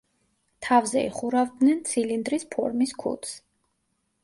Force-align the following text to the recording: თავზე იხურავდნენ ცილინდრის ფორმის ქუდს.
თავზე 0.67 1.03
იხურავდნენ 1.09 1.85
ცილინდრის 1.91 2.49
ფორმის 2.57 2.97
ქუდს. 3.05 3.39